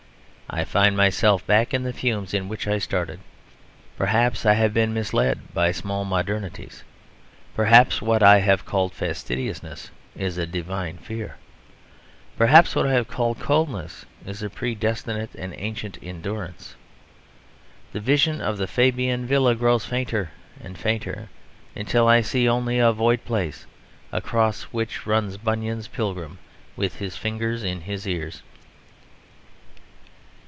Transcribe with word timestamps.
I 0.53 0.65
find 0.65 0.97
myself 0.97 1.47
back 1.47 1.73
in 1.73 1.83
the 1.83 1.93
fumes 1.93 2.33
in 2.33 2.49
which 2.49 2.67
I 2.67 2.77
started.... 2.77 3.21
Perhaps 3.95 4.45
I 4.45 4.55
have 4.55 4.73
been 4.73 4.93
misled 4.93 5.53
by 5.53 5.71
small 5.71 6.03
modernities. 6.05 6.83
Perhaps 7.55 8.01
what 8.01 8.21
I 8.21 8.39
have 8.39 8.65
called 8.65 8.91
fastidiousness 8.91 9.91
is 10.13 10.37
a 10.37 10.45
divine 10.45 10.97
fear. 10.97 11.37
Perhaps 12.37 12.75
what 12.75 12.85
I 12.85 12.91
have 12.91 13.07
called 13.07 13.39
coldness 13.39 14.05
is 14.25 14.43
a 14.43 14.49
predestinate 14.49 15.33
and 15.35 15.53
ancient 15.55 15.97
endurance. 16.03 16.75
The 17.93 18.01
vision 18.01 18.41
of 18.41 18.57
the 18.57 18.67
Fabian 18.67 19.25
villas 19.25 19.57
grows 19.57 19.85
fainter 19.85 20.31
and 20.59 20.77
fainter, 20.77 21.29
until 21.77 22.09
I 22.09 22.19
see 22.19 22.49
only 22.49 22.77
a 22.77 22.91
void 22.91 23.23
place 23.23 23.67
across 24.11 24.63
which 24.63 25.07
runs 25.07 25.37
Bunyan's 25.37 25.87
Pilgrim 25.87 26.39
with 26.75 26.97
his 26.99 27.15
fingers 27.15 27.63
in 27.63 27.79
his 27.79 28.05
ears. 28.05 28.43